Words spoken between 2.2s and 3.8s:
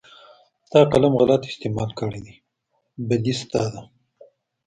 دى بدي ستا